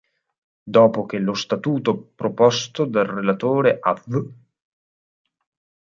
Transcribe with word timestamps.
Dopo 0.63 1.05
che 1.05 1.19
lo 1.19 1.35
Statuto 1.35 1.95
proposto 1.95 2.85
dal 2.85 3.05
relatore 3.05 3.77
avv. 3.79 4.33